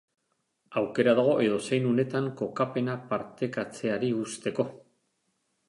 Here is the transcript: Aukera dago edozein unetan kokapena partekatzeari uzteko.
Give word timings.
Aukera 0.79 1.13
dago 1.19 1.35
edozein 1.47 1.85
unetan 1.91 2.31
kokapena 2.41 2.97
partekatzeari 3.13 4.13
uzteko. 4.25 4.69